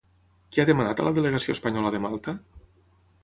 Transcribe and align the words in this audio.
Què 0.55 0.63
ha 0.63 0.69
demanat 0.69 1.03
a 1.03 1.05
la 1.07 1.11
delegació 1.17 1.55
espanyola 1.57 1.91
de 1.97 1.99
Malta? 2.07 2.35